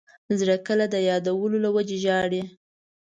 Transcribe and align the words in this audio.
زړه 0.39 0.55
کله 0.67 0.85
د 0.89 0.95
یادونو 1.09 1.57
له 1.65 1.69
وجې 1.75 1.97
ژاړي. 2.05 2.41